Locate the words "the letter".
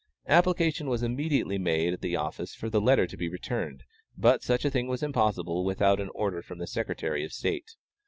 2.71-3.05